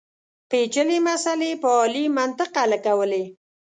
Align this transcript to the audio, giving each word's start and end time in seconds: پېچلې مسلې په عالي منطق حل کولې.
پېچلې 0.49 0.97
مسلې 1.07 1.51
په 1.61 1.69
عالي 1.77 2.05
منطق 2.17 2.51
حل 2.61 2.71
کولې. 2.85 3.23